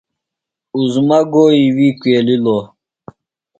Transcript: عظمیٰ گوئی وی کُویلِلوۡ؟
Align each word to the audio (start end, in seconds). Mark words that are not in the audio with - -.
عظمیٰ 0.77 1.21
گوئی 1.33 1.63
وی 1.75 1.87
کُویلِلوۡ؟ 1.99 2.63